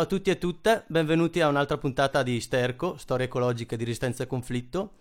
Ciao 0.00 0.08
a 0.08 0.12
tutti 0.12 0.30
e 0.30 0.38
tutte, 0.38 0.84
benvenuti 0.86 1.42
a 1.42 1.48
un'altra 1.48 1.76
puntata 1.76 2.22
di 2.22 2.40
Sterco, 2.40 2.96
storie 2.96 3.26
ecologiche 3.26 3.76
di 3.76 3.84
resistenza 3.84 4.22
e 4.22 4.26
conflitto. 4.26 4.92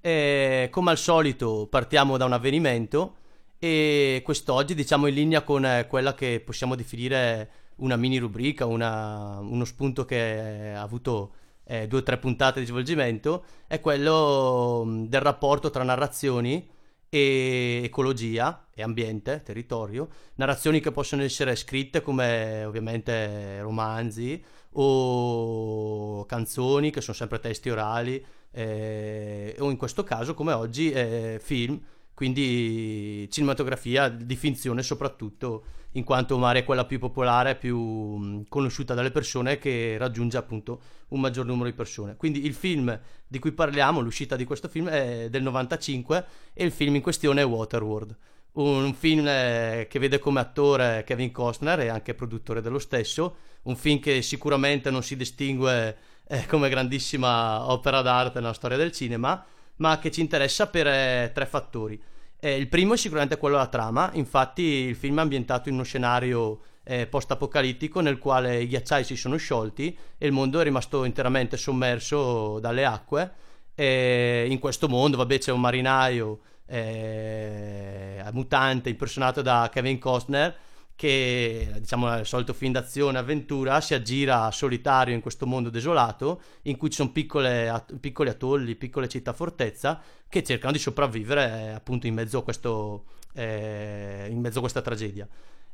E, 0.00 0.66
come 0.72 0.90
al 0.90 0.98
solito 0.98 1.68
partiamo 1.70 2.16
da 2.16 2.24
un 2.24 2.32
avvenimento 2.32 3.14
e 3.60 4.20
quest'oggi 4.24 4.74
diciamo 4.74 5.06
in 5.06 5.14
linea 5.14 5.42
con 5.42 5.64
eh, 5.64 5.86
quella 5.86 6.14
che 6.14 6.42
possiamo 6.44 6.74
definire 6.74 7.50
una 7.76 7.94
mini 7.94 8.18
rubrica, 8.18 8.66
una, 8.66 9.38
uno 9.38 9.64
spunto 9.64 10.04
che 10.04 10.72
ha 10.74 10.82
avuto 10.82 11.32
eh, 11.62 11.86
due 11.86 12.00
o 12.00 12.02
tre 12.02 12.18
puntate 12.18 12.58
di 12.58 12.66
svolgimento, 12.66 13.44
è 13.68 13.78
quello 13.78 14.82
mm, 14.84 15.04
del 15.04 15.20
rapporto 15.20 15.70
tra 15.70 15.84
narrazioni 15.84 16.68
e 17.10 17.80
ecologia 17.84 18.68
e 18.72 18.82
ambiente, 18.82 19.42
territorio, 19.44 20.08
narrazioni 20.36 20.80
che 20.80 20.92
possono 20.92 21.22
essere 21.22 21.56
scritte 21.56 22.00
come 22.00 22.64
ovviamente 22.64 23.60
romanzi 23.60 24.42
o 24.74 26.24
canzoni 26.24 26.90
che 26.90 27.00
sono 27.00 27.16
sempre 27.16 27.40
testi 27.40 27.68
orali 27.68 28.24
eh, 28.52 29.56
o 29.58 29.70
in 29.70 29.76
questo 29.76 30.04
caso 30.04 30.34
come 30.34 30.52
oggi 30.52 30.92
eh, 30.92 31.40
film. 31.42 31.78
Quindi 32.14 33.28
cinematografia 33.30 34.08
di 34.08 34.36
finzione 34.36 34.82
soprattutto 34.82 35.64
in 35.92 36.04
quanto 36.04 36.38
magari 36.38 36.60
è 36.60 36.64
quella 36.64 36.84
più 36.84 36.98
popolare, 36.98 37.56
più 37.56 38.44
conosciuta 38.48 38.94
dalle 38.94 39.10
persone 39.10 39.58
che 39.58 39.96
raggiunge 39.98 40.36
appunto 40.36 40.80
un 41.08 41.20
maggior 41.20 41.46
numero 41.46 41.68
di 41.68 41.74
persone. 41.74 42.16
Quindi 42.16 42.44
il 42.44 42.54
film 42.54 42.98
di 43.26 43.38
cui 43.38 43.52
parliamo, 43.52 44.00
l'uscita 44.00 44.36
di 44.36 44.44
questo 44.44 44.68
film 44.68 44.88
è 44.88 45.28
del 45.30 45.42
95 45.42 46.24
e 46.52 46.64
il 46.64 46.72
film 46.72 46.94
in 46.94 47.02
questione 47.02 47.40
è 47.40 47.46
Waterworld. 47.46 48.16
Un 48.52 48.92
film 48.94 49.26
eh, 49.28 49.86
che 49.88 49.98
vede 49.98 50.18
come 50.18 50.40
attore 50.40 51.04
Kevin 51.06 51.30
Costner 51.30 51.80
e 51.80 51.88
anche 51.88 52.14
produttore 52.14 52.60
dello 52.60 52.80
stesso, 52.80 53.36
un 53.62 53.76
film 53.76 54.00
che 54.00 54.22
sicuramente 54.22 54.90
non 54.90 55.02
si 55.02 55.16
distingue 55.16 55.96
eh, 56.26 56.46
come 56.46 56.68
grandissima 56.68 57.70
opera 57.70 58.02
d'arte 58.02 58.40
nella 58.40 58.52
storia 58.52 58.76
del 58.76 58.92
cinema, 58.92 59.44
ma 59.76 59.98
che 59.98 60.10
ci 60.10 60.20
interessa 60.20 60.66
per 60.68 60.86
eh, 60.86 61.30
tre 61.32 61.46
fattori. 61.46 62.00
Eh, 62.42 62.56
il 62.56 62.68
primo 62.68 62.94
è 62.94 62.96
sicuramente 62.96 63.36
quello 63.36 63.56
della 63.56 63.68
trama, 63.68 64.10
infatti 64.14 64.62
il 64.62 64.96
film 64.96 65.18
è 65.18 65.20
ambientato 65.20 65.68
in 65.68 65.74
uno 65.74 65.84
scenario 65.84 66.60
eh, 66.84 67.06
post-apocalittico 67.06 68.00
nel 68.00 68.18
quale 68.18 68.62
i 68.62 68.66
ghiacciai 68.66 69.04
si 69.04 69.14
sono 69.14 69.36
sciolti 69.36 69.96
e 70.16 70.26
il 70.26 70.32
mondo 70.32 70.58
è 70.58 70.64
rimasto 70.64 71.04
interamente 71.04 71.58
sommerso 71.58 72.58
dalle 72.58 72.86
acque. 72.86 73.32
E 73.74 74.46
in 74.48 74.58
questo 74.58 74.88
mondo, 74.88 75.18
vabbè, 75.18 75.38
c'è 75.38 75.52
un 75.52 75.60
marinaio 75.60 76.40
eh, 76.66 78.24
mutante 78.32 78.88
impersonato 78.88 79.42
da 79.42 79.68
Kevin 79.70 79.98
Costner 79.98 80.56
che 81.00 81.66
diciamo 81.78 82.18
il 82.18 82.26
solito 82.26 82.52
film 82.52 82.72
d'azione 82.72 83.16
avventura 83.16 83.80
si 83.80 83.94
aggira 83.94 84.50
solitario 84.50 85.14
in 85.14 85.22
questo 85.22 85.46
mondo 85.46 85.70
desolato 85.70 86.42
in 86.64 86.76
cui 86.76 86.90
ci 86.90 86.96
sono 86.96 87.10
piccole, 87.10 87.86
piccoli 87.98 88.28
atolli, 88.28 88.74
piccole 88.74 89.08
città 89.08 89.32
fortezza 89.32 89.98
che 90.28 90.42
cercano 90.42 90.72
di 90.72 90.78
sopravvivere 90.78 91.42
eh, 91.42 91.68
appunto 91.70 92.06
in 92.06 92.12
mezzo 92.12 92.36
a, 92.36 92.42
questo, 92.42 93.04
eh, 93.32 94.26
in 94.28 94.40
mezzo 94.40 94.58
a 94.58 94.60
questa 94.60 94.82
tragedia. 94.82 95.26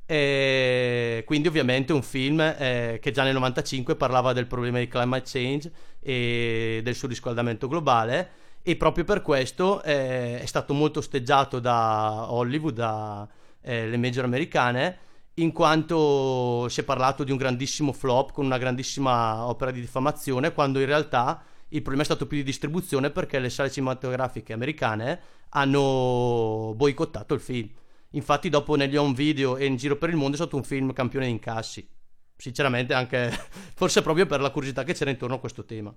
E 0.06 1.24
quindi 1.26 1.48
ovviamente 1.48 1.92
un 1.92 2.02
film 2.02 2.38
eh, 2.38 3.00
che 3.02 3.10
già 3.10 3.24
nel 3.24 3.34
95 3.34 3.96
parlava 3.96 4.32
del 4.32 4.46
problema 4.46 4.78
di 4.78 4.86
climate 4.86 5.28
change 5.28 5.72
e 5.98 6.82
del 6.84 6.94
surriscaldamento 6.94 7.66
globale 7.66 8.30
e 8.62 8.76
proprio 8.76 9.02
per 9.02 9.22
questo 9.22 9.82
eh, 9.82 10.38
è 10.38 10.46
stato 10.46 10.72
molto 10.72 11.00
osteggiato 11.00 11.58
da 11.58 12.32
Hollywood, 12.32 12.76
dalle 12.76 13.28
eh, 13.92 13.96
major 13.96 14.22
americane 14.22 14.98
in 15.38 15.52
quanto 15.52 16.66
si 16.68 16.80
è 16.80 16.84
parlato 16.84 17.22
di 17.24 17.30
un 17.30 17.36
grandissimo 17.36 17.92
flop 17.92 18.32
con 18.32 18.44
una 18.44 18.58
grandissima 18.58 19.46
opera 19.46 19.70
di 19.70 19.80
diffamazione, 19.80 20.52
quando 20.52 20.80
in 20.80 20.86
realtà 20.86 21.42
il 21.68 21.80
problema 21.82 22.02
è 22.02 22.06
stato 22.06 22.26
più 22.26 22.38
di 22.38 22.44
distribuzione 22.44 23.10
perché 23.10 23.38
le 23.38 23.50
sale 23.50 23.70
cinematografiche 23.70 24.52
americane 24.52 25.20
hanno 25.50 26.72
boicottato 26.74 27.34
il 27.34 27.40
film. 27.40 27.68
Infatti 28.10 28.48
dopo 28.48 28.76
negli 28.76 28.96
home 28.96 29.14
video 29.14 29.56
e 29.56 29.66
in 29.66 29.76
giro 29.76 29.96
per 29.96 30.08
il 30.08 30.16
mondo 30.16 30.34
è 30.34 30.36
stato 30.36 30.56
un 30.56 30.64
film 30.64 30.92
campione 30.92 31.26
di 31.26 31.32
incassi. 31.32 31.86
Sinceramente 32.34 32.94
anche, 32.94 33.30
forse 33.74 34.00
proprio 34.00 34.24
per 34.24 34.40
la 34.40 34.50
curiosità 34.50 34.84
che 34.84 34.94
c'era 34.94 35.10
intorno 35.10 35.34
a 35.34 35.40
questo 35.40 35.66
tema. 35.66 35.94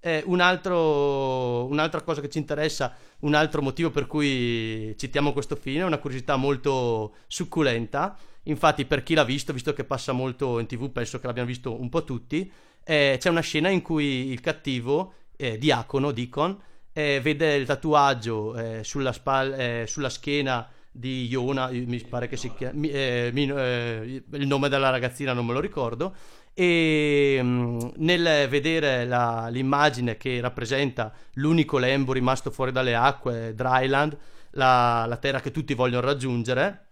Eh, 0.00 0.22
un 0.26 0.40
altro, 0.40 1.66
un'altra 1.66 2.00
cosa 2.00 2.20
che 2.20 2.30
ci 2.30 2.38
interessa, 2.38 2.96
un 3.20 3.34
altro 3.34 3.62
motivo 3.62 3.90
per 3.90 4.06
cui 4.06 4.96
citiamo 4.98 5.32
questo 5.32 5.54
film 5.54 5.82
è 5.82 5.84
una 5.84 5.98
curiosità 5.98 6.36
molto 6.36 7.14
succulenta 7.28 8.16
Infatti, 8.44 8.84
per 8.84 9.02
chi 9.02 9.14
l'ha 9.14 9.24
visto, 9.24 9.52
visto 9.52 9.72
che 9.72 9.84
passa 9.84 10.12
molto 10.12 10.58
in 10.58 10.66
tv, 10.66 10.90
penso 10.90 11.20
che 11.20 11.26
l'abbiano 11.26 11.48
visto 11.48 11.78
un 11.78 11.88
po' 11.88 12.04
tutti. 12.04 12.50
Eh, 12.82 13.16
c'è 13.18 13.28
una 13.28 13.40
scena 13.40 13.68
in 13.68 13.82
cui 13.82 14.30
il 14.30 14.40
cattivo, 14.40 15.14
eh, 15.36 15.58
Diacono, 15.58 16.10
Deacon, 16.10 16.58
eh, 16.92 17.20
vede 17.22 17.54
il 17.54 17.66
tatuaggio 17.66 18.56
eh, 18.56 18.84
sulla, 18.84 19.12
spal- 19.12 19.52
eh, 19.52 19.84
sulla, 19.86 20.08
schiena 20.08 20.68
di 20.90 21.26
Iona, 21.26 21.68
mi 21.70 22.00
pare 22.00 22.26
che 22.26 22.36
si 22.36 22.52
chiami, 22.52 22.90
eh, 22.90 23.30
il 23.32 24.46
nome 24.46 24.68
della 24.68 24.90
ragazzina 24.90 25.32
non 25.32 25.46
me 25.46 25.52
lo 25.52 25.60
ricordo, 25.60 26.14
e 26.52 27.38
mm, 27.40 27.78
nel 27.96 28.48
vedere 28.48 29.06
la, 29.06 29.48
l'immagine 29.50 30.16
che 30.16 30.40
rappresenta 30.40 31.12
l'unico 31.34 31.78
lembo 31.78 32.12
rimasto 32.12 32.50
fuori 32.50 32.72
dalle 32.72 32.94
acque, 32.96 33.54
Dryland, 33.54 34.16
la, 34.52 35.04
la 35.06 35.16
terra 35.16 35.40
che 35.40 35.52
tutti 35.52 35.74
vogliono 35.74 36.06
raggiungere, 36.06 36.86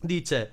dice 0.00 0.52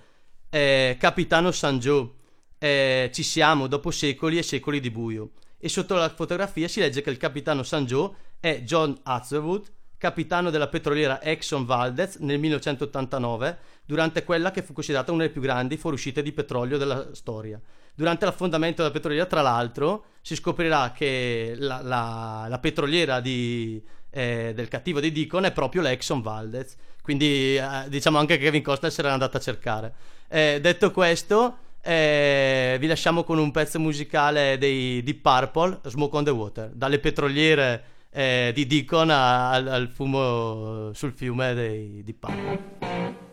eh, 0.49 0.97
Capitano 0.99 1.51
Sanjo, 1.51 2.15
eh, 2.57 3.09
ci 3.13 3.23
siamo 3.23 3.67
dopo 3.67 3.91
secoli 3.91 4.37
e 4.37 4.43
secoli 4.43 4.79
di 4.79 4.91
buio. 4.91 5.31
E 5.57 5.69
sotto 5.69 5.95
la 5.95 6.09
fotografia 6.09 6.67
si 6.67 6.79
legge 6.79 7.01
che 7.01 7.09
il 7.09 7.17
capitano 7.17 7.63
Sanjo 7.63 8.15
è 8.39 8.61
John 8.61 8.97
Hazelwood, 9.03 9.71
capitano 9.97 10.49
della 10.49 10.69
petroliera 10.69 11.21
Exxon 11.21 11.65
Valdez 11.65 12.15
nel 12.17 12.39
1989, 12.39 13.57
durante 13.85 14.23
quella 14.23 14.51
che 14.51 14.63
fu 14.63 14.71
considerata 14.71 15.11
una 15.11 15.21
delle 15.21 15.33
più 15.33 15.41
grandi 15.41 15.75
fuoriuscite 15.75 16.21
di 16.21 16.31
petrolio 16.31 16.77
della 16.77 17.13
storia. 17.13 17.59
Durante 17.93 18.23
l'affondamento 18.23 18.81
della 18.81 18.93
petroliera, 18.93 19.25
tra 19.25 19.41
l'altro, 19.41 20.05
si 20.21 20.35
scoprirà 20.35 20.93
che 20.93 21.55
la, 21.57 21.81
la, 21.81 22.45
la 22.47 22.59
petroliera 22.59 23.19
di, 23.19 23.83
eh, 24.09 24.53
del 24.55 24.69
cattivo 24.69 25.01
di 25.01 25.11
Deacon 25.11 25.45
è 25.45 25.51
proprio 25.51 25.81
l'Exxon 25.81 26.21
Valdez. 26.21 26.75
Quindi 27.09 27.55
eh, 27.55 27.61
diciamo 27.87 28.19
anche 28.19 28.37
che 28.37 28.43
Kevin 28.43 28.61
Costner 28.61 28.91
se 28.91 29.01
l'era 29.01 29.15
andato 29.15 29.35
a 29.35 29.39
cercare. 29.39 29.93
Eh, 30.27 30.59
detto 30.61 30.91
questo, 30.91 31.57
eh, 31.81 32.77
vi 32.79 32.85
lasciamo 32.85 33.23
con 33.23 33.39
un 33.39 33.49
pezzo 33.49 33.79
musicale 33.79 34.59
dei 34.59 35.01
Deep 35.01 35.19
Purple, 35.19 35.79
Smoke 35.89 36.17
on 36.17 36.23
the 36.23 36.29
Water, 36.29 36.69
dalle 36.71 36.99
petroliere 36.99 37.83
eh, 38.11 38.51
di 38.53 38.67
Deacon 38.67 39.09
al, 39.09 39.67
al 39.67 39.87
fumo 39.87 40.93
sul 40.93 41.13
fiume 41.13 41.55
dei 41.55 42.03
Deep 42.03 42.19
Purple. 42.19 43.28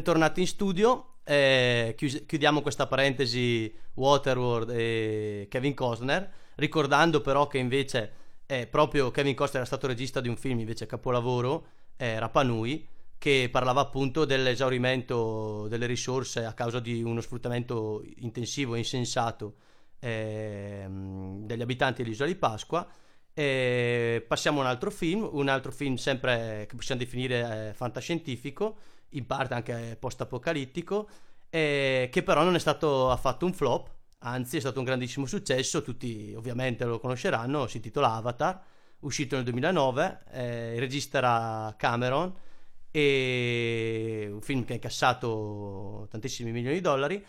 Bentornati 0.00 0.40
in 0.40 0.46
studio. 0.46 1.16
Eh, 1.24 1.94
chiudiamo 1.94 2.62
questa 2.62 2.86
parentesi 2.86 3.70
Waterworld 3.92 4.70
e 4.70 5.46
Kevin 5.50 5.74
Costner, 5.74 6.32
ricordando 6.54 7.20
però 7.20 7.46
che 7.46 7.58
invece 7.58 8.12
è 8.46 8.66
proprio 8.66 9.10
Kevin 9.10 9.34
Costner 9.34 9.58
era 9.58 9.66
stato 9.66 9.86
regista 9.86 10.22
di 10.22 10.30
un 10.30 10.38
film 10.38 10.58
invece 10.58 10.86
capolavoro, 10.86 11.66
eh, 11.98 12.18
Rapanui, 12.18 12.88
che 13.18 13.50
parlava 13.52 13.82
appunto 13.82 14.24
dell'esaurimento 14.24 15.66
delle 15.68 15.84
risorse 15.84 16.46
a 16.46 16.54
causa 16.54 16.80
di 16.80 17.02
uno 17.02 17.20
sfruttamento 17.20 18.02
intensivo 18.20 18.76
e 18.76 18.78
insensato 18.78 19.56
eh, 19.98 20.86
degli 20.88 21.60
abitanti 21.60 22.02
dell'isola 22.02 22.26
di 22.26 22.36
Pasqua. 22.36 22.88
Passiamo 23.34 24.60
a 24.60 24.62
un 24.62 24.66
altro 24.66 24.90
film, 24.90 25.28
un 25.30 25.48
altro 25.48 25.70
film 25.72 25.96
sempre 25.96 26.64
che 26.66 26.74
possiamo 26.74 27.02
definire 27.02 27.68
eh, 27.68 27.74
fantascientifico, 27.74 28.76
in 29.10 29.26
parte 29.26 29.54
anche 29.54 29.96
post-apocalittico, 29.98 31.08
eh, 31.50 32.08
che 32.10 32.22
però 32.22 32.44
non 32.44 32.54
è 32.54 32.58
stato 32.58 33.10
affatto 33.10 33.46
un 33.46 33.52
flop, 33.52 33.90
anzi 34.18 34.58
è 34.58 34.60
stato 34.60 34.78
un 34.78 34.84
grandissimo 34.84 35.26
successo, 35.26 35.82
tutti 35.82 36.32
ovviamente 36.36 36.84
lo 36.84 36.98
conosceranno, 36.98 37.66
si 37.66 37.76
intitola 37.78 38.14
Avatar, 38.14 38.60
uscito 39.00 39.36
nel 39.36 39.44
2009, 39.44 40.18
eh, 40.32 40.74
il 40.74 40.80
regista 40.80 41.18
era 41.18 41.74
Cameron, 41.76 42.32
e 42.92 44.28
un 44.32 44.40
film 44.40 44.64
che 44.64 44.72
ha 44.72 44.74
incassato 44.76 46.08
tantissimi 46.10 46.50
milioni 46.50 46.76
di 46.76 46.80
dollari 46.80 47.24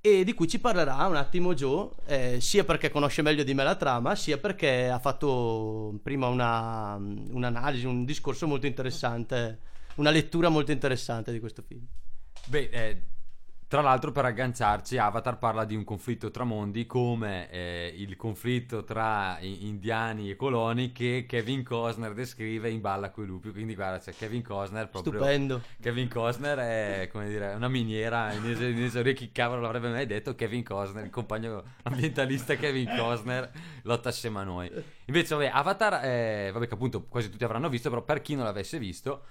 e 0.00 0.22
di 0.22 0.34
cui 0.34 0.46
ci 0.48 0.58
parlerà 0.58 1.06
un 1.06 1.16
attimo 1.16 1.54
Joe, 1.54 1.88
eh, 2.06 2.40
sia 2.40 2.64
perché 2.64 2.90
conosce 2.90 3.22
meglio 3.22 3.42
di 3.42 3.54
me 3.54 3.64
la 3.64 3.74
trama, 3.74 4.14
sia 4.14 4.36
perché 4.36 4.90
ha 4.90 4.98
fatto 4.98 5.98
prima 6.02 6.26
una, 6.26 6.96
un'analisi, 6.96 7.86
un 7.86 8.04
discorso 8.04 8.46
molto 8.46 8.66
interessante, 8.66 9.60
una 9.96 10.10
lettura 10.10 10.48
molto 10.48 10.72
interessante 10.72 11.32
di 11.32 11.40
questo 11.40 11.62
film. 11.62 11.86
Beh, 12.46 12.68
eh, 12.70 13.02
tra 13.66 13.82
l'altro, 13.82 14.12
per 14.12 14.24
agganciarci, 14.26 14.98
Avatar 14.98 15.38
parla 15.38 15.64
di 15.64 15.74
un 15.74 15.82
conflitto 15.82 16.30
tra 16.30 16.44
mondi 16.44 16.86
come 16.86 17.50
eh, 17.50 17.92
il 17.96 18.14
conflitto 18.14 18.84
tra 18.84 19.38
indiani 19.40 20.30
e 20.30 20.36
coloni 20.36 20.92
che 20.92 21.24
Kevin 21.26 21.64
Costner 21.64 22.12
descrive 22.12 22.70
in 22.70 22.80
Balla 22.80 23.10
coi 23.10 23.26
lupi. 23.26 23.50
Quindi, 23.50 23.74
guarda, 23.74 23.98
c'è 23.98 24.12
Kevin 24.14 24.44
Costner 24.44 24.88
proprio. 24.88 25.14
Stupendo. 25.14 25.62
Kevin 25.80 26.08
Costner 26.08 26.58
è 26.58 27.08
come 27.10 27.26
dire 27.26 27.54
una 27.54 27.66
miniera. 27.66 28.32
In 28.32 28.80
esoria, 28.80 29.12
chi 29.12 29.32
cavolo 29.32 29.62
l'avrebbe 29.62 29.88
mai 29.88 30.06
detto? 30.06 30.36
Kevin 30.36 30.62
Costner, 30.62 31.02
il 31.02 31.10
compagno 31.10 31.64
ambientalista 31.82 32.54
Kevin 32.54 32.94
Costner, 32.96 33.50
lotta 33.82 34.10
assieme 34.10 34.38
a 34.38 34.44
noi. 34.44 34.70
Invece, 35.06 35.34
vabbè, 35.34 35.50
Avatar, 35.52 35.94
è, 35.94 36.50
vabbè, 36.52 36.68
che 36.68 36.74
appunto 36.74 37.06
quasi 37.08 37.28
tutti 37.28 37.42
avranno 37.42 37.68
visto, 37.68 37.88
però 37.88 38.02
per 38.02 38.20
chi 38.20 38.36
non 38.36 38.44
l'avesse 38.44 38.78
visto, 38.78 39.24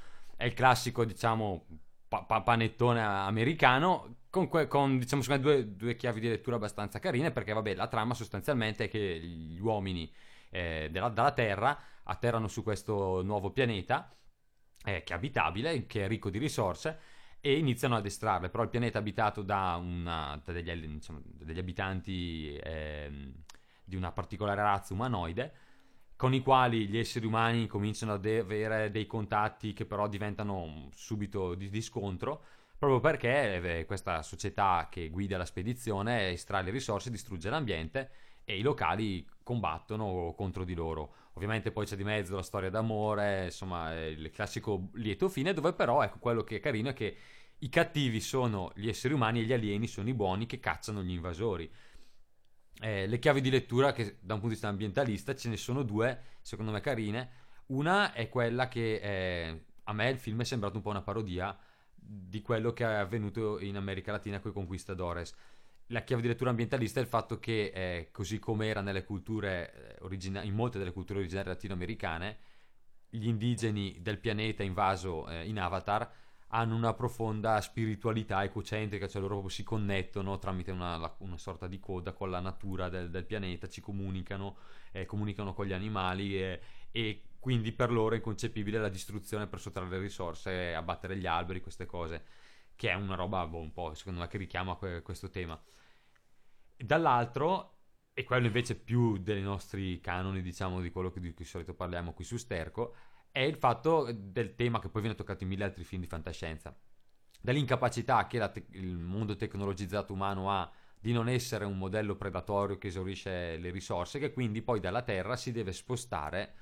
è 0.43 0.47
il 0.47 0.53
classico, 0.53 1.05
diciamo, 1.05 1.65
pa- 2.09 2.41
panettone 2.41 3.01
americano 3.01 4.17
con, 4.29 4.49
que- 4.49 4.67
con 4.67 4.99
diciamo, 4.99 5.23
due, 5.37 5.73
due, 5.73 5.95
chiavi 5.95 6.19
di 6.19 6.27
lettura 6.27 6.57
abbastanza 6.57 6.99
carine 6.99 7.31
perché 7.31 7.53
vabbè 7.53 7.75
la 7.75 7.87
trama 7.87 8.13
sostanzialmente 8.13 8.85
è 8.85 8.89
che 8.89 9.19
gli 9.19 9.59
uomini 9.59 10.11
eh, 10.49 10.89
della, 10.91 11.07
dalla 11.07 11.31
Terra 11.31 11.79
atterrano 12.03 12.49
su 12.49 12.61
questo 12.61 13.23
nuovo 13.23 13.51
pianeta 13.51 14.13
eh, 14.83 15.03
che 15.03 15.13
è 15.13 15.15
abitabile, 15.15 15.85
che 15.85 16.03
è 16.03 16.07
ricco 16.09 16.29
di 16.29 16.39
risorse 16.39 16.99
e 17.39 17.57
iniziano 17.57 17.95
ad 17.95 18.05
estrarle, 18.05 18.49
però 18.49 18.63
il 18.63 18.69
pianeta 18.69 18.97
è 18.97 19.01
abitato 19.01 19.43
da, 19.43 19.77
una, 19.79 20.41
da 20.43 20.51
degli, 20.51 20.87
diciamo, 20.87 21.21
degli, 21.23 21.59
abitanti 21.59 22.57
eh, 22.57 23.33
di 23.81 23.95
una 23.95 24.11
particolare 24.11 24.61
razza 24.61 24.93
umanoide 24.93 25.53
con 26.23 26.33
i 26.33 26.39
quali 26.39 26.87
gli 26.87 26.97
esseri 26.97 27.25
umani 27.25 27.67
cominciano 27.67 28.13
ad 28.13 28.25
avere 28.25 28.89
dei 28.91 29.05
contatti 29.05 29.73
che 29.73 29.83
però 29.83 30.07
diventano 30.07 30.87
subito 30.93 31.53
di, 31.53 31.69
di 31.69 31.81
scontro 31.81 32.41
proprio 32.77 33.01
perché 33.01 33.79
eh, 33.79 33.85
questa 33.85 34.21
società 34.21 34.87
che 34.89 35.09
guida 35.09 35.35
la 35.37 35.43
spedizione 35.43 36.29
estrae 36.29 36.63
le 36.63 36.71
risorse, 36.71 37.11
distrugge 37.11 37.49
l'ambiente 37.49 38.09
e 38.45 38.57
i 38.57 38.61
locali 38.61 39.27
combattono 39.43 40.33
contro 40.33 40.63
di 40.63 40.75
loro. 40.75 41.13
Ovviamente 41.33 41.71
poi 41.71 41.85
c'è 41.85 41.97
di 41.97 42.05
mezzo 42.05 42.37
la 42.37 42.41
storia 42.41 42.69
d'amore, 42.69 43.43
insomma, 43.45 43.93
il 43.93 44.31
classico 44.31 44.91
lieto 44.93 45.27
fine, 45.27 45.51
dove 45.51 45.73
però 45.73 46.03
ecco 46.03 46.19
quello 46.19 46.43
che 46.43 46.55
è 46.55 46.59
carino 46.61 46.87
è 46.87 46.93
che 46.93 47.17
i 47.59 47.67
cattivi 47.67 48.21
sono 48.21 48.71
gli 48.75 48.87
esseri 48.87 49.13
umani 49.13 49.41
e 49.41 49.43
gli 49.43 49.51
alieni 49.51 49.87
sono 49.87 50.07
i 50.07 50.13
buoni 50.13 50.45
che 50.45 50.61
cacciano 50.61 51.03
gli 51.03 51.11
invasori. 51.11 51.69
Eh, 52.79 53.07
le 53.07 53.19
chiavi 53.19 53.41
di 53.41 53.49
lettura, 53.49 53.93
che 53.93 54.17
da 54.19 54.33
un 54.33 54.39
punto 54.39 54.47
di 54.47 54.53
vista 54.53 54.67
ambientalista 54.67 55.35
ce 55.35 55.49
ne 55.49 55.57
sono 55.57 55.83
due, 55.83 56.19
secondo 56.41 56.71
me 56.71 56.81
carine. 56.81 57.41
Una 57.67 58.13
è 58.13 58.27
quella 58.29 58.67
che 58.67 58.95
eh, 58.95 59.65
a 59.83 59.93
me 59.93 60.09
il 60.09 60.17
film 60.17 60.41
è 60.41 60.43
sembrato 60.43 60.75
un 60.75 60.81
po' 60.81 60.89
una 60.89 61.01
parodia 61.01 61.57
di 61.95 62.41
quello 62.41 62.73
che 62.73 62.83
è 62.83 62.93
avvenuto 62.95 63.59
in 63.59 63.77
America 63.77 64.11
Latina 64.11 64.39
con 64.39 64.51
i 64.51 64.53
conquistadores. 64.53 65.33
La 65.87 66.03
chiave 66.03 66.21
di 66.21 66.27
lettura 66.27 66.49
ambientalista 66.49 66.99
è 66.99 67.03
il 67.03 67.09
fatto 67.09 67.39
che, 67.39 67.71
eh, 67.73 68.09
così 68.11 68.39
come 68.39 68.67
era 68.67 68.81
nelle 68.81 69.03
culture 69.03 69.97
eh, 69.97 70.03
origina- 70.03 70.41
in 70.41 70.53
molte 70.53 70.77
delle 70.79 70.91
culture 70.91 71.19
originarie 71.19 71.53
latinoamericane, 71.53 72.37
gli 73.09 73.27
indigeni 73.27 73.97
del 74.01 74.19
pianeta 74.19 74.63
invaso 74.63 75.29
eh, 75.29 75.47
in 75.47 75.59
Avatar 75.59 76.11
hanno 76.55 76.75
una 76.75 76.93
profonda 76.93 77.59
spiritualità 77.61 78.43
ecocentrica, 78.43 79.07
cioè 79.07 79.21
loro 79.21 79.47
si 79.49 79.63
connettono 79.63 80.37
tramite 80.37 80.69
una, 80.69 81.15
una 81.19 81.37
sorta 81.37 81.67
di 81.67 81.79
coda 81.79 82.13
con 82.13 82.29
la 82.29 82.39
natura 82.39 82.89
del, 82.89 83.09
del 83.09 83.25
pianeta, 83.25 83.67
ci 83.67 83.81
comunicano, 83.81 84.57
eh, 84.91 85.05
comunicano 85.05 85.53
con 85.53 85.65
gli 85.65 85.73
animali 85.73 86.39
eh, 86.39 86.61
e 86.91 87.23
quindi 87.39 87.71
per 87.71 87.91
loro 87.91 88.13
è 88.13 88.17
inconcepibile 88.17 88.77
la 88.77 88.89
distruzione 88.89 89.47
per 89.47 89.59
sottrarre 89.59 89.97
risorse, 89.99 90.75
abbattere 90.75 91.17
gli 91.17 91.25
alberi, 91.25 91.59
queste 91.59 91.87
cose, 91.87 92.23
che 92.75 92.91
è 92.91 92.93
una 92.93 93.15
roba 93.15 93.47
boh, 93.47 93.59
un 93.59 93.73
po' 93.73 93.95
secondo 93.95 94.19
me 94.19 94.27
che 94.27 94.37
richiama 94.37 94.75
questo 94.75 95.29
tema. 95.31 95.59
Dall'altro, 96.77 97.79
e 98.13 98.23
quello 98.23 98.45
invece 98.45 98.75
più 98.75 99.17
dei 99.17 99.41
nostri 99.41 99.99
canoni, 99.99 100.43
diciamo, 100.43 100.81
di 100.81 100.91
quello 100.91 101.09
di 101.09 101.19
cui 101.19 101.33
di 101.33 101.43
solito 101.43 101.73
parliamo 101.73 102.13
qui 102.13 102.23
su 102.23 102.37
Sterco, 102.37 102.95
è 103.33 103.39
il 103.39 103.55
fatto 103.55 104.07
del 104.13 104.53
tema 104.53 104.79
che 104.79 104.89
poi 104.89 105.01
viene 105.01 105.17
toccato 105.17 105.41
in 105.41 105.49
mille 105.49 105.63
altri 105.63 105.83
film 105.83 106.01
di 106.03 106.07
fantascienza, 106.07 106.73
dell'incapacità 107.41 108.27
che 108.27 108.37
te- 108.51 108.67
il 108.73 108.95
mondo 108.95 109.35
tecnologizzato 109.35 110.13
umano 110.13 110.51
ha 110.51 110.71
di 110.99 111.11
non 111.11 111.27
essere 111.27 111.65
un 111.65 111.79
modello 111.79 112.15
predatorio 112.15 112.77
che 112.77 112.87
esaurisce 112.87 113.57
le 113.57 113.71
risorse, 113.71 114.19
che 114.19 114.31
quindi 114.31 114.61
poi 114.61 114.79
dalla 114.79 115.01
Terra 115.01 115.35
si 115.35 115.51
deve 115.51 115.73
spostare 115.73 116.53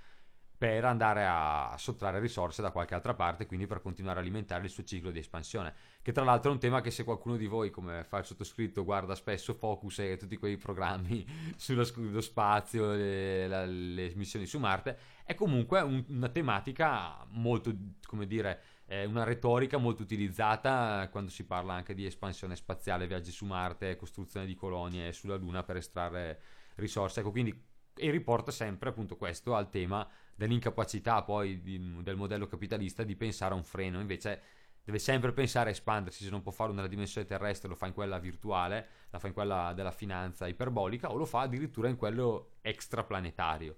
per 0.61 0.85
andare 0.85 1.25
a 1.27 1.73
sottrarre 1.75 2.19
risorse 2.19 2.61
da 2.61 2.69
qualche 2.69 2.93
altra 2.93 3.15
parte, 3.15 3.47
quindi 3.47 3.65
per 3.65 3.81
continuare 3.81 4.19
a 4.19 4.21
alimentare 4.21 4.65
il 4.65 4.69
suo 4.69 4.83
ciclo 4.83 5.09
di 5.09 5.17
espansione. 5.17 5.73
Che 6.03 6.11
tra 6.11 6.23
l'altro 6.23 6.51
è 6.51 6.53
un 6.53 6.59
tema 6.59 6.81
che 6.81 6.91
se 6.91 7.03
qualcuno 7.03 7.35
di 7.35 7.47
voi, 7.47 7.71
come 7.71 8.03
fa 8.03 8.19
il 8.19 8.25
sottoscritto, 8.25 8.83
guarda 8.83 9.15
spesso 9.15 9.55
Focus 9.55 9.97
e 9.97 10.17
tutti 10.17 10.37
quei 10.37 10.57
programmi 10.57 11.25
sullo 11.57 12.21
spazio, 12.21 12.93
le, 12.93 13.47
la, 13.47 13.65
le 13.65 14.13
missioni 14.13 14.45
su 14.45 14.59
Marte, 14.59 14.99
è 15.23 15.33
comunque 15.33 15.81
un, 15.81 16.05
una 16.09 16.29
tematica 16.29 17.25
molto, 17.29 17.75
come 18.05 18.27
dire, 18.27 18.61
una 19.07 19.23
retorica 19.23 19.77
molto 19.77 20.03
utilizzata 20.03 21.09
quando 21.09 21.31
si 21.31 21.43
parla 21.43 21.73
anche 21.73 21.95
di 21.95 22.05
espansione 22.05 22.55
spaziale, 22.55 23.07
viaggi 23.07 23.31
su 23.31 23.45
Marte, 23.45 23.95
costruzione 23.95 24.45
di 24.45 24.53
colonie 24.53 25.11
sulla 25.11 25.37
Luna 25.37 25.63
per 25.63 25.77
estrarre 25.77 26.39
risorse. 26.75 27.21
Ecco, 27.21 27.31
quindi 27.31 27.69
e 27.95 28.09
riporta 28.09 28.51
sempre 28.51 28.89
appunto 28.89 29.15
questo 29.15 29.55
al 29.55 29.69
tema 29.69 30.07
dell'incapacità 30.41 31.21
poi 31.21 31.61
di, 31.61 32.01
del 32.01 32.15
modello 32.15 32.47
capitalista 32.47 33.03
di 33.03 33.15
pensare 33.15 33.53
a 33.53 33.57
un 33.57 33.63
freno, 33.63 33.99
invece 33.99 34.41
deve 34.83 34.97
sempre 34.97 35.31
pensare 35.33 35.69
a 35.69 35.71
espandersi, 35.71 36.23
se 36.23 36.31
non 36.31 36.41
può 36.41 36.51
farlo 36.51 36.73
nella 36.73 36.87
dimensione 36.87 37.27
terrestre 37.27 37.69
lo 37.69 37.75
fa 37.75 37.85
in 37.85 37.93
quella 37.93 38.17
virtuale, 38.17 38.87
la 39.11 39.19
fa 39.19 39.27
in 39.27 39.33
quella 39.33 39.71
della 39.75 39.91
finanza 39.91 40.47
iperbolica 40.47 41.11
o 41.11 41.15
lo 41.15 41.25
fa 41.25 41.41
addirittura 41.41 41.89
in 41.89 41.95
quello 41.95 42.53
extraplanetario. 42.61 43.75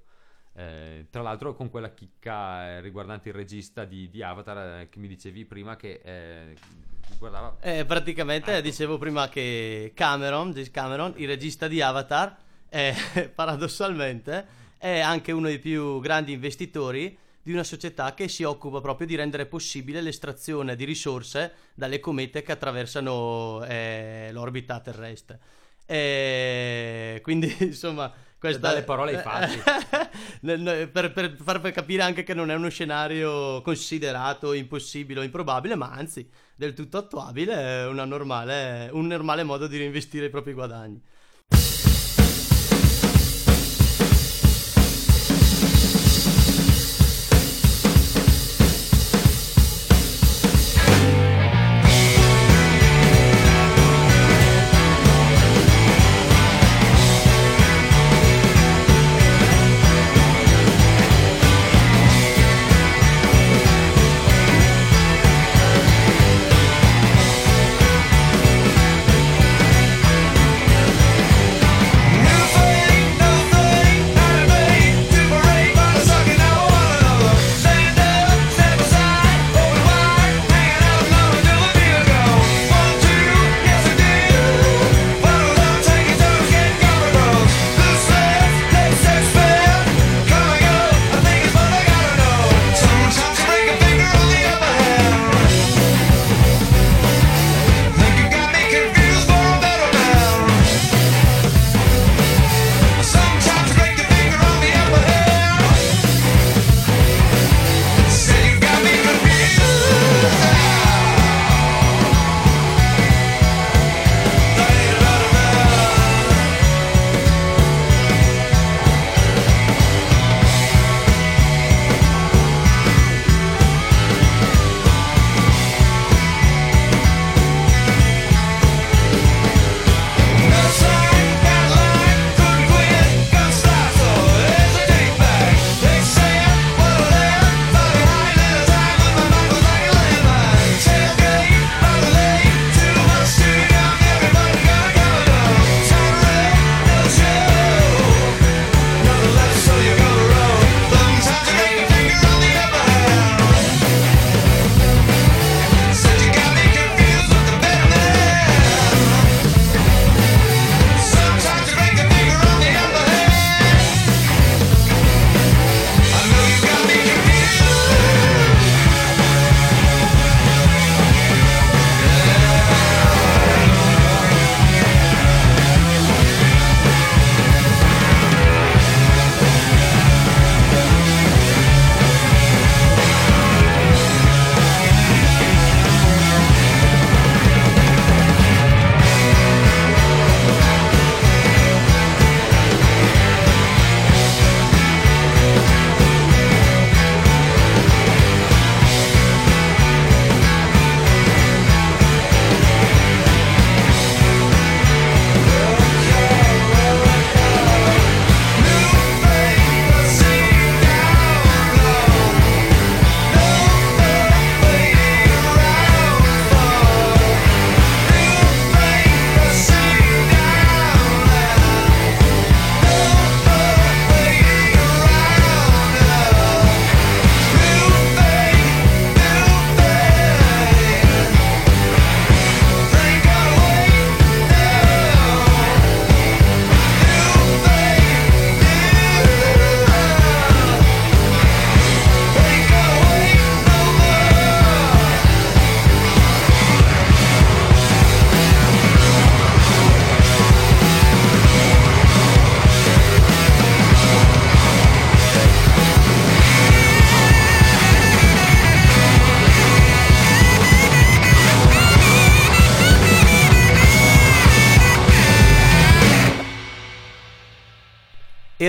Eh, 0.55 1.07
tra 1.09 1.21
l'altro 1.21 1.53
con 1.53 1.69
quella 1.69 1.93
chicca 1.93 2.67
eh, 2.67 2.79
riguardante 2.79 3.29
il 3.29 3.35
regista 3.35 3.83
di, 3.83 4.07
di 4.07 4.21
Avatar 4.21 4.81
eh, 4.81 4.89
che 4.89 4.99
mi 4.99 5.07
dicevi 5.07 5.43
prima 5.43 5.75
che 5.75 5.99
eh, 6.01 6.55
guardava... 7.17 7.57
Eh, 7.59 7.83
praticamente 7.83 8.53
ecco. 8.53 8.61
dicevo 8.61 8.97
prima 8.97 9.27
che 9.27 9.91
Cameron, 9.93 10.51
James 10.51 10.71
Cameron, 10.71 11.13
il 11.17 11.27
regista 11.27 11.67
di 11.67 11.81
Avatar, 11.81 12.37
paradossalmente 13.35 14.61
è 14.83 14.99
anche 14.99 15.31
uno 15.31 15.47
dei 15.47 15.59
più 15.59 16.01
grandi 16.01 16.33
investitori 16.33 17.17
di 17.41 17.53
una 17.53 17.63
società 17.63 18.13
che 18.13 18.27
si 18.27 18.43
occupa 18.43 18.81
proprio 18.81 19.07
di 19.07 19.15
rendere 19.15 19.45
possibile 19.45 20.01
l'estrazione 20.01 20.75
di 20.75 20.83
risorse 20.83 21.53
dalle 21.73 22.01
comete 22.01 22.41
che 22.41 22.51
attraversano 22.51 23.63
eh, 23.63 24.27
l'orbita 24.33 24.81
terrestre. 24.81 25.39
E 25.85 27.21
quindi, 27.23 27.55
insomma, 27.63 28.11
questa 28.37 28.59
dalle 28.59 28.83
parole 28.83 29.15
ai 29.15 29.21
fatti. 29.21 29.57
per, 30.91 31.13
per 31.13 31.37
far 31.41 31.71
capire 31.71 32.01
anche 32.01 32.23
che 32.23 32.33
non 32.33 32.51
è 32.51 32.55
uno 32.55 32.67
scenario 32.67 33.61
considerato 33.61 34.51
impossibile 34.51 35.21
o 35.21 35.23
improbabile, 35.23 35.75
ma 35.75 35.91
anzi 35.91 36.29
del 36.57 36.73
tutto 36.73 36.97
attuabile, 36.97 37.53
è 37.53 37.89
normale, 37.89 38.89
un 38.91 39.07
normale 39.07 39.43
modo 39.43 39.67
di 39.67 39.77
reinvestire 39.77 40.25
i 40.25 40.29
propri 40.29 40.51
guadagni. 40.51 41.01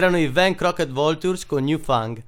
Erano 0.04 0.18
i 0.18 0.28
Van 0.28 0.54
Crockett 0.54 0.90
Vultures 0.90 1.46
con 1.46 1.64
New 1.64 1.78
Fang. 1.78 2.22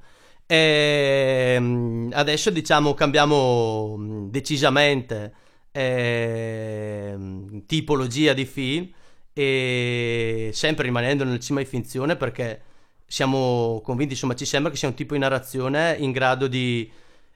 E 0.46 1.56
mm, 1.58 2.10
adesso 2.12 2.50
diciamo 2.50 2.94
cambiamo 2.94 3.96
mm, 3.98 4.28
decisamente 4.28 5.34
eh, 5.72 7.16
tipologia 7.66 8.32
di 8.32 8.44
film 8.44 8.88
e 9.32 10.50
sempre 10.52 10.84
rimanendo 10.84 11.24
nel 11.24 11.40
cinema 11.40 11.62
di 11.64 11.68
finzione 11.68 12.16
perché 12.16 12.62
siamo 13.06 13.80
convinti, 13.84 14.14
insomma 14.14 14.34
ci 14.34 14.46
sembra 14.46 14.70
che 14.70 14.78
sia 14.78 14.88
un 14.88 14.94
tipo 14.94 15.14
di 15.14 15.20
narrazione 15.20 15.96
in 15.98 16.12
grado 16.12 16.46
di 16.46 16.90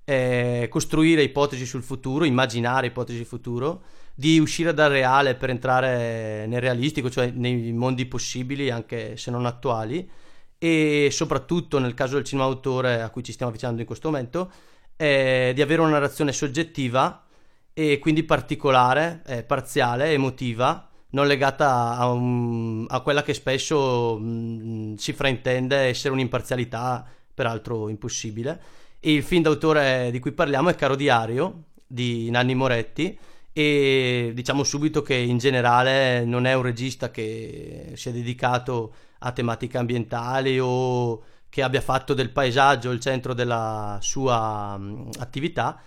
eh, 0.04 0.66
costruire 0.70 1.22
ipotesi 1.22 1.66
sul 1.66 1.82
futuro, 1.82 2.24
immaginare 2.24 2.86
ipotesi 2.88 3.24
futuro, 3.24 3.82
di 4.14 4.38
uscire 4.38 4.72
dal 4.72 4.90
reale 4.90 5.34
per 5.34 5.50
entrare 5.50 6.46
nel 6.46 6.60
realistico, 6.60 7.10
cioè 7.10 7.30
nei 7.30 7.72
mondi 7.72 8.06
possibili 8.06 8.70
anche 8.70 9.16
se 9.16 9.30
non 9.30 9.46
attuali 9.46 10.08
e 10.62 11.08
soprattutto 11.10 11.78
nel 11.78 11.94
caso 11.94 12.16
del 12.16 12.24
cinema 12.24 12.46
d'autore 12.46 13.00
a 13.00 13.08
cui 13.08 13.22
ci 13.22 13.32
stiamo 13.32 13.50
avvicinando 13.50 13.80
in 13.80 13.86
questo 13.86 14.10
momento, 14.10 14.52
eh, 14.94 15.52
di 15.54 15.62
avere 15.62 15.80
una 15.80 15.92
narrazione 15.92 16.32
soggettiva 16.32 17.24
e 17.72 17.98
quindi 17.98 18.24
particolare, 18.24 19.22
eh, 19.24 19.42
parziale, 19.42 20.12
emotiva, 20.12 20.86
non 21.12 21.26
legata 21.26 21.96
a, 21.96 22.10
un, 22.10 22.84
a 22.88 23.00
quella 23.00 23.22
che 23.22 23.32
spesso 23.32 24.18
mh, 24.18 24.96
si 24.96 25.14
fraintende 25.14 25.76
essere 25.76 26.12
un'imparzialità, 26.12 27.06
peraltro 27.32 27.88
impossibile. 27.88 28.60
E 29.00 29.14
il 29.14 29.22
film 29.22 29.40
d'autore 29.40 30.10
di 30.10 30.18
cui 30.18 30.32
parliamo 30.32 30.68
è 30.68 30.74
Caro 30.74 30.94
Diario 30.94 31.62
di 31.86 32.28
Nanni 32.30 32.54
Moretti 32.54 33.18
e 33.52 34.30
diciamo 34.34 34.62
subito 34.62 35.02
che 35.02 35.14
in 35.14 35.38
generale 35.38 36.24
non 36.24 36.46
è 36.46 36.54
un 36.54 36.62
regista 36.62 37.10
che 37.10 37.92
si 37.94 38.08
è 38.08 38.12
dedicato 38.12 38.94
a 39.18 39.32
tematiche 39.32 39.78
ambientali 39.78 40.58
o 40.60 41.22
che 41.48 41.62
abbia 41.62 41.80
fatto 41.80 42.14
del 42.14 42.30
paesaggio 42.30 42.90
il 42.90 43.00
centro 43.00 43.34
della 43.34 43.98
sua 44.00 44.76
um, 44.78 45.10
attività, 45.18 45.80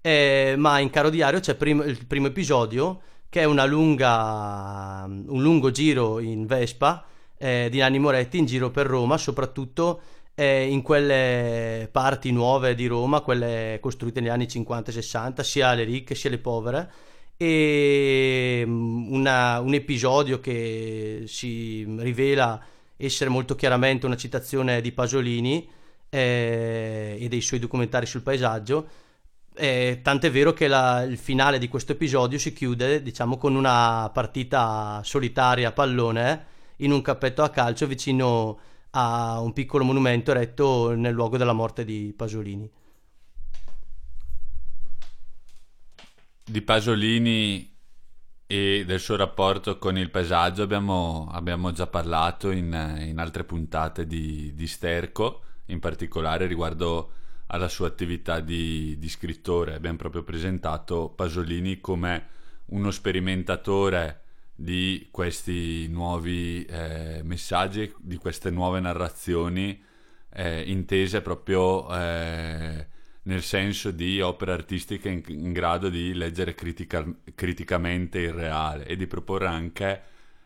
eh, 0.00 0.54
ma 0.56 0.78
in 0.78 0.88
Caro 0.88 1.10
Diario 1.10 1.40
c'è 1.40 1.54
prim- 1.54 1.86
il 1.86 2.06
primo 2.06 2.28
episodio 2.28 3.02
che 3.28 3.42
è 3.42 3.46
lunga, 3.46 5.04
un 5.06 5.42
lungo 5.42 5.70
giro 5.70 6.18
in 6.20 6.46
Vespa 6.46 7.04
eh, 7.36 7.68
di 7.70 7.78
Nanni 7.78 7.98
Moretti 7.98 8.38
in 8.38 8.46
giro 8.46 8.70
per 8.70 8.86
Roma, 8.86 9.18
soprattutto 9.18 10.00
eh, 10.34 10.66
in 10.66 10.82
quelle 10.82 11.88
parti 11.92 12.32
nuove 12.32 12.74
di 12.74 12.86
Roma, 12.86 13.20
quelle 13.20 13.78
costruite 13.80 14.20
negli 14.20 14.30
anni 14.30 14.48
50 14.48 14.90
e 14.90 14.94
60, 14.94 15.42
sia 15.42 15.74
le 15.74 15.84
ricche 15.84 16.14
sia 16.14 16.30
le 16.30 16.38
povere 16.38 16.90
e 17.42 18.62
mm, 18.66 19.14
una, 19.14 19.60
un 19.60 19.72
episodio 19.72 20.40
che 20.40 21.22
si 21.26 21.86
rivela 21.96 22.62
essere 22.98 23.30
molto 23.30 23.54
chiaramente 23.54 24.04
una 24.04 24.16
citazione 24.16 24.82
di 24.82 24.92
Pasolini 24.92 25.66
eh, 26.10 27.16
e 27.18 27.28
dei 27.28 27.40
suoi 27.40 27.58
documentari 27.58 28.04
sul 28.04 28.20
paesaggio. 28.20 28.88
Eh, 29.54 30.00
tant'è 30.02 30.30
vero 30.30 30.52
che 30.52 30.68
la, 30.68 31.02
il 31.02 31.16
finale 31.16 31.58
di 31.58 31.68
questo 31.68 31.92
episodio 31.92 32.38
si 32.38 32.52
chiude, 32.52 33.02
diciamo, 33.02 33.38
con 33.38 33.54
una 33.54 34.10
partita 34.12 35.00
solitaria 35.02 35.68
a 35.68 35.72
pallone 35.72 36.44
in 36.78 36.92
un 36.92 37.00
cappetto 37.00 37.42
a 37.42 37.48
calcio 37.48 37.86
vicino 37.86 38.58
a 38.90 39.40
un 39.40 39.54
piccolo 39.54 39.84
monumento 39.84 40.30
eretto 40.32 40.94
nel 40.94 41.14
luogo 41.14 41.38
della 41.38 41.54
morte 41.54 41.86
di 41.86 42.12
Pasolini. 42.14 42.70
Di 46.44 46.62
Pasolini 46.62 47.76
e 48.46 48.84
del 48.84 48.98
suo 48.98 49.14
rapporto 49.14 49.78
con 49.78 49.96
il 49.96 50.10
paesaggio 50.10 50.62
abbiamo, 50.62 51.28
abbiamo 51.30 51.70
già 51.70 51.86
parlato 51.86 52.50
in, 52.50 52.66
in, 53.06 53.18
altre 53.18 53.44
puntate 53.44 54.06
di, 54.06 54.52
di, 54.54 54.66
Sterco, 54.66 55.42
in 55.66 55.78
particolare 55.78 56.46
riguardo 56.46 57.12
alla 57.46 57.68
sua 57.68 57.86
attività 57.86 58.40
di, 58.40 58.98
di 58.98 59.08
scrittore. 59.08 59.74
Abbiamo 59.74 59.98
proprio 59.98 60.24
presentato 60.24 61.10
Pasolini 61.10 61.80
come 61.80 62.26
uno 62.66 62.90
sperimentatore 62.90 64.22
di 64.52 65.08
questi 65.10 65.86
nuovi 65.88 66.64
eh, 66.64 67.20
messaggi, 67.22 67.94
di 67.98 68.16
queste 68.16 68.50
nuove 68.50 68.80
narrazioni 68.80 69.80
eh, 70.32 70.62
intese 70.62 71.22
proprio 71.22 71.88
eh, 71.94 72.86
nel 73.22 73.42
senso 73.42 73.90
di 73.90 74.20
opere 74.20 74.52
artistiche 74.52 75.08
in, 75.08 75.22
in 75.28 75.52
grado 75.52 75.88
di 75.88 76.14
leggere 76.14 76.54
critica, 76.54 77.04
criticamente 77.34 78.18
il 78.18 78.32
reale 78.32 78.86
e 78.86 78.96
di 78.96 79.06
proporre 79.06 79.46
anche 79.46 80.02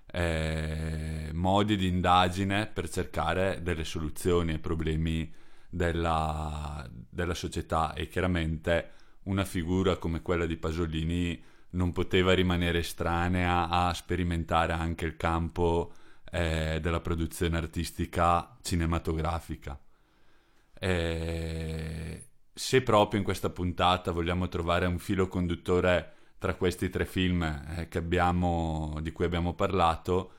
eh, 0.07 1.31
modi 1.33 1.77
di 1.77 1.89
indagine 1.89 2.67
per 2.67 2.89
cercare 2.89 3.61
delle 3.63 3.85
soluzioni 3.85 4.53
ai 4.53 4.59
problemi 4.59 5.33
della, 5.69 6.89
della 6.91 7.35
società 7.35 7.95
e 7.95 8.07
chiaramente 8.09 8.91
una 9.25 9.45
figura 9.45 9.97
come 9.97 10.23
quella 10.23 10.47
di 10.47 10.57
Pasolini 10.57 11.43
non 11.71 11.93
poteva 11.93 12.33
rimanere 12.33 12.79
estranea 12.79 13.69
a 13.69 13.93
sperimentare 13.93 14.73
anche 14.73 15.05
il 15.05 15.17
campo 15.17 15.93
eh, 16.31 16.79
della 16.81 17.01
produzione 17.01 17.57
artistica 17.57 18.57
cinematografica. 18.63 19.79
Eh, 20.79 22.04
se 22.57 22.83
proprio 22.83 23.19
in 23.19 23.25
questa 23.25 23.51
puntata 23.51 24.13
vogliamo 24.13 24.49
trovare 24.49 24.87
un 24.87 24.99
filo 24.99 25.27
conduttore 25.27 26.13
tra 26.39 26.55
questi 26.55 26.89
tre 26.89 27.05
film 27.05 27.43
eh, 27.43 27.89
abbiamo, 27.97 28.99
di 29.03 29.11
cui 29.11 29.25
abbiamo 29.25 29.55
parlato, 29.55 30.33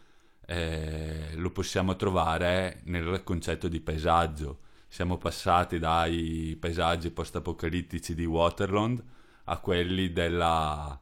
eh, 0.45 1.31
lo 1.35 1.49
possiamo 1.51 1.95
trovare 1.95 2.81
nel 2.85 3.21
concetto 3.23 3.67
di 3.67 3.81
paesaggio. 3.81 4.59
Siamo 4.87 5.17
passati 5.17 5.77
dai 5.77 6.55
paesaggi 6.59 7.09
post-apocalittici 7.11 8.15
di 8.15 8.25
Waterland 8.25 9.03
a 9.45 9.57
quelli 9.57 10.13
della, 10.13 10.97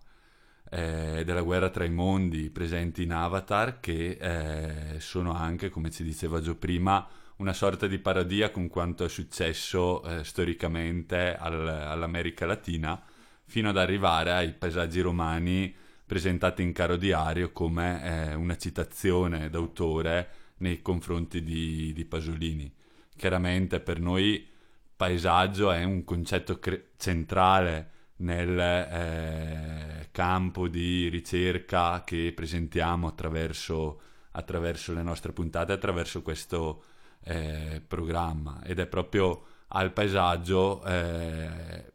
eh, 0.71 1.23
della 1.23 1.41
guerra 1.41 1.69
tra 1.69 1.83
i 1.83 1.91
mondi 1.91 2.49
presenti 2.49 3.03
in 3.03 3.11
Avatar, 3.11 3.79
che 3.79 4.17
eh, 4.19 4.99
sono 4.99 5.33
anche, 5.33 5.69
come 5.69 5.91
ci 5.91 6.03
diceva 6.03 6.41
Gio 6.41 6.55
prima, 6.55 7.07
una 7.37 7.53
sorta 7.53 7.87
di 7.87 7.99
parodia 7.99 8.51
con 8.51 8.67
quanto 8.67 9.05
è 9.05 9.09
successo 9.09 10.03
eh, 10.03 10.23
storicamente 10.23 11.35
al, 11.35 11.67
all'America 11.67 12.45
Latina, 12.45 13.01
fino 13.45 13.69
ad 13.69 13.77
arrivare 13.77 14.31
ai 14.31 14.53
paesaggi 14.53 15.01
romani 15.01 15.73
presentati 16.05 16.61
in 16.61 16.73
caro 16.73 16.95
diario 16.95 17.51
come 17.51 18.03
eh, 18.03 18.33
una 18.35 18.57
citazione 18.57 19.49
d'autore 19.49 20.29
nei 20.57 20.81
confronti 20.81 21.41
di, 21.43 21.91
di, 21.93 22.05
Pasolini. 22.05 22.71
Chiaramente 23.15 23.79
per 23.79 23.99
noi 23.99 24.47
paesaggio 24.95 25.71
è 25.71 25.83
un 25.83 26.03
concetto 26.03 26.59
cre- 26.59 26.91
centrale 26.97 27.89
nel 28.17 28.57
eh, 28.59 30.07
campo 30.11 30.67
di 30.67 31.09
ricerca 31.09 32.03
che 32.03 32.31
presentiamo 32.35 33.07
attraverso, 33.07 34.01
attraverso 34.31 34.93
le 34.93 35.03
nostre 35.03 35.33
puntate, 35.33 35.71
attraverso 35.71 36.21
questo 36.21 36.83
eh, 37.23 37.81
programma 37.85 38.61
ed 38.63 38.79
è 38.79 38.87
proprio 38.87 39.45
al 39.69 39.91
paesaggio 39.91 40.83
eh, 40.85 41.91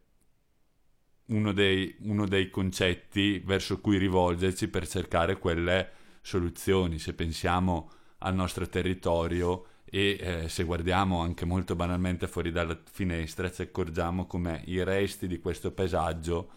uno, 1.27 1.53
dei, 1.53 1.97
uno 2.01 2.27
dei 2.27 2.51
concetti 2.51 3.39
verso 3.39 3.81
cui 3.81 3.99
rivolgerci 3.99 4.69
per 4.69 4.89
cercare 4.89 5.39
quelle 5.39 5.91
soluzioni. 6.21 6.99
Se 6.99 7.15
pensiamo 7.15 7.91
al 8.19 8.35
nostro 8.35 8.69
territorio 8.69 9.65
e 9.91 10.19
eh, 10.21 10.49
se 10.49 10.65
guardiamo 10.65 11.21
anche 11.21 11.45
molto 11.45 11.75
banalmente 11.75 12.27
fuori 12.27 12.51
dalla 12.51 12.79
finestra 12.91 13.51
ci 13.51 13.63
accorgiamo 13.63 14.27
come 14.27 14.63
i 14.67 14.83
resti 14.85 15.27
di 15.27 15.39
questo 15.39 15.73
paesaggio 15.73 16.51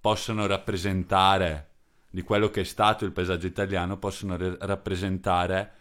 possono 0.00 0.46
rappresentare 0.46 1.70
di 2.08 2.22
quello 2.22 2.50
che 2.50 2.60
è 2.60 2.64
stato 2.64 3.04
il 3.04 3.10
paesaggio 3.10 3.48
italiano 3.48 3.98
possono 3.98 4.36
re- 4.36 4.56
rappresentare 4.60 5.72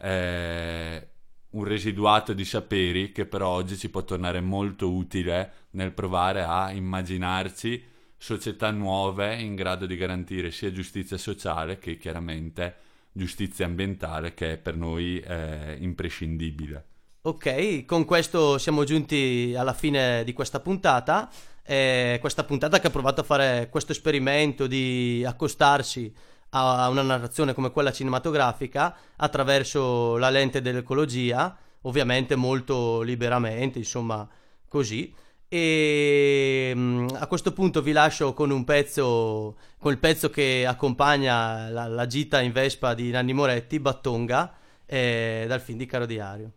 eh, 0.00 1.09
un 1.50 1.64
residuato 1.64 2.32
di 2.32 2.44
saperi 2.44 3.12
che 3.12 3.26
però 3.26 3.48
oggi 3.48 3.76
ci 3.76 3.90
può 3.90 4.04
tornare 4.04 4.40
molto 4.40 4.90
utile 4.90 5.52
nel 5.70 5.92
provare 5.92 6.42
a 6.42 6.70
immaginarci 6.70 7.84
società 8.16 8.70
nuove 8.70 9.34
in 9.40 9.54
grado 9.54 9.86
di 9.86 9.96
garantire 9.96 10.50
sia 10.50 10.70
giustizia 10.70 11.16
sociale 11.16 11.78
che 11.78 11.96
chiaramente 11.96 12.76
giustizia 13.12 13.64
ambientale 13.64 14.34
che 14.34 14.52
è 14.52 14.56
per 14.58 14.76
noi 14.76 15.18
eh, 15.20 15.76
imprescindibile. 15.80 16.84
Ok, 17.22 17.84
con 17.84 18.04
questo 18.04 18.56
siamo 18.58 18.84
giunti 18.84 19.54
alla 19.56 19.74
fine 19.74 20.22
di 20.24 20.32
questa 20.32 20.60
puntata. 20.60 21.30
Eh, 21.62 22.18
questa 22.20 22.44
puntata 22.44 22.80
che 22.80 22.86
ha 22.86 22.90
provato 22.90 23.20
a 23.20 23.24
fare 23.24 23.68
questo 23.70 23.92
esperimento 23.92 24.66
di 24.66 25.24
accostarsi 25.26 26.12
a 26.50 26.88
una 26.88 27.02
narrazione 27.02 27.54
come 27.54 27.70
quella 27.70 27.92
cinematografica 27.92 28.96
attraverso 29.16 30.16
la 30.16 30.30
lente 30.30 30.60
dell'ecologia, 30.60 31.56
ovviamente 31.82 32.34
molto 32.36 33.02
liberamente, 33.02 33.78
insomma, 33.78 34.28
così. 34.68 35.14
E 35.48 36.72
mm, 36.74 37.08
a 37.14 37.26
questo 37.26 37.52
punto 37.52 37.82
vi 37.82 37.92
lascio 37.92 38.34
con 38.34 38.50
un 38.50 38.64
pezzo, 38.64 39.56
con 39.78 39.92
il 39.92 39.98
pezzo 39.98 40.30
che 40.30 40.64
accompagna 40.66 41.68
la, 41.68 41.88
la 41.88 42.06
gita 42.06 42.40
in 42.40 42.52
Vespa 42.52 42.94
di 42.94 43.10
Nanni 43.10 43.32
Moretti, 43.32 43.80
Battonga, 43.80 44.54
eh, 44.86 45.44
dal 45.48 45.60
film 45.60 45.78
di 45.78 45.86
Caro 45.86 46.06
Diario. 46.06 46.52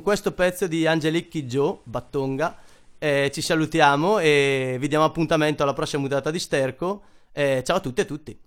Con 0.00 0.02
questo 0.02 0.32
pezzo 0.32 0.66
di 0.66 0.86
Angelique 0.86 1.44
Joe, 1.44 1.78
Battonga, 1.82 2.56
eh, 2.98 3.30
ci 3.34 3.42
salutiamo 3.42 4.18
e 4.18 4.76
vi 4.80 4.88
diamo 4.88 5.04
appuntamento 5.04 5.62
alla 5.62 5.74
prossima 5.74 6.00
puntata 6.00 6.30
di 6.30 6.38
Sterco. 6.38 7.02
Eh, 7.32 7.62
ciao 7.64 7.76
a 7.76 7.80
tutti 7.80 8.00
e 8.00 8.02
a 8.02 8.06
tutti. 8.06 8.38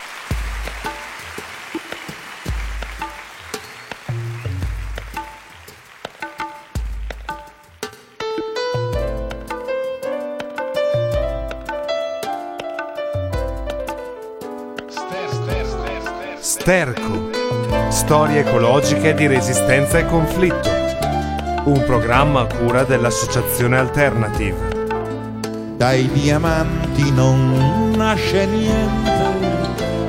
Sterco. 16.39 17.29
Storie 17.89 18.39
ecologiche 18.39 19.13
di 19.13 19.27
resistenza 19.27 19.99
e 19.99 20.05
conflitto. 20.05 20.72
Un 21.65 21.81
programma 21.85 22.41
a 22.41 22.45
cura 22.45 22.83
dell'Associazione 22.83 23.77
Alternative. 23.77 24.57
Dai 25.77 26.09
diamanti 26.11 27.09
non 27.13 27.93
nasce 27.95 28.45
niente, 28.45 29.11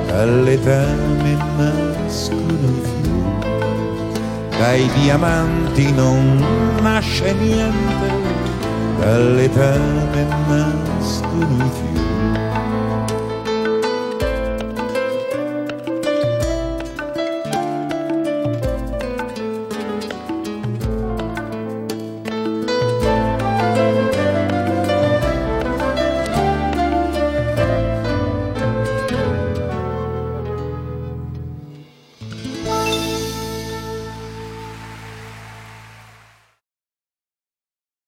dalle 0.05 0.61
tane 0.61 1.37
nascono 1.55 2.59
i 2.59 2.81
fiori. 2.83 4.57
Dai 4.57 4.89
diamanti 4.99 5.93
non 5.93 6.43
nasce 6.81 7.33
niente, 7.33 8.11
dalle 8.99 9.49
tane 9.49 10.27
nascono 10.47 11.94